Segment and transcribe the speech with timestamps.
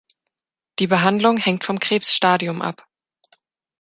[0.79, 2.87] Die Behandlung hängt vom Krebsstadium ab.